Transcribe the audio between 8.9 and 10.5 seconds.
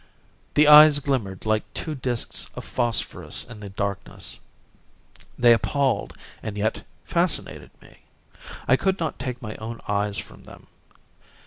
not take my own eyes from